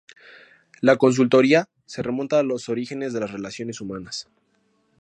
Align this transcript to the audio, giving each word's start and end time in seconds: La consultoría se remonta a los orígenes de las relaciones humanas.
La 0.81 0.95
consultoría 0.97 1.69
se 1.85 2.01
remonta 2.01 2.39
a 2.39 2.41
los 2.41 2.69
orígenes 2.69 3.13
de 3.13 3.19
las 3.19 3.29
relaciones 3.29 3.81
humanas. 3.81 4.27